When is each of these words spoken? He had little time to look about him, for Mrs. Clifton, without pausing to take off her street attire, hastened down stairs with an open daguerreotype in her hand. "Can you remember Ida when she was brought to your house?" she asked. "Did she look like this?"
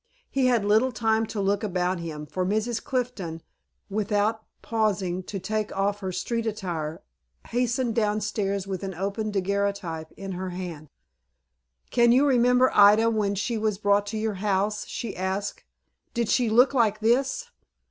He 0.31 0.47
had 0.47 0.65
little 0.65 0.91
time 0.91 1.27
to 1.27 1.39
look 1.39 1.61
about 1.63 1.99
him, 1.99 2.25
for 2.25 2.43
Mrs. 2.43 2.83
Clifton, 2.83 3.43
without 3.87 4.43
pausing 4.63 5.21
to 5.25 5.37
take 5.39 5.71
off 5.77 5.99
her 5.99 6.11
street 6.11 6.47
attire, 6.47 7.03
hastened 7.49 7.93
down 7.93 8.19
stairs 8.21 8.65
with 8.65 8.81
an 8.81 8.95
open 8.95 9.29
daguerreotype 9.29 10.11
in 10.17 10.31
her 10.31 10.49
hand. 10.49 10.89
"Can 11.91 12.11
you 12.11 12.25
remember 12.25 12.71
Ida 12.73 13.11
when 13.11 13.35
she 13.35 13.59
was 13.59 13.77
brought 13.77 14.07
to 14.07 14.17
your 14.17 14.33
house?" 14.41 14.87
she 14.87 15.15
asked. 15.15 15.63
"Did 16.15 16.29
she 16.29 16.49
look 16.49 16.73
like 16.73 16.99
this?" 17.01 17.51